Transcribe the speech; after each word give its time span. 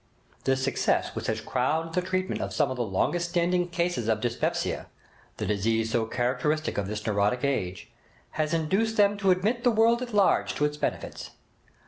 The 0.45 0.55
success 0.55 1.13
which 1.13 1.27
has 1.27 1.41
crowned 1.41 1.93
the 1.93 2.01
treatment 2.01 2.41
of 2.41 2.53
some 2.55 2.71
of 2.71 2.77
the 2.77 2.81
longest 2.83 3.29
standing 3.29 3.67
cases 3.67 4.07
of 4.07 4.19
dyspepsia 4.19 4.87
(the 5.37 5.45
disease 5.45 5.91
so 5.91 6.07
characteristic 6.07 6.79
of 6.79 6.87
this 6.87 7.05
neurotic 7.05 7.43
age), 7.43 7.91
has 8.31 8.51
induced 8.51 8.97
them 8.97 9.15
to 9.17 9.29
admit 9.29 9.63
the 9.63 9.69
world 9.69 10.01
at 10.01 10.11
large 10.11 10.55
to 10.55 10.65
its 10.65 10.75
benefits. 10.77 11.29